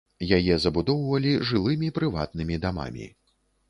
Яе 0.37 0.55
забудоўвалі 0.63 1.35
жылымі 1.51 1.93
прыватнымі 2.01 2.63
дамамі. 2.69 3.05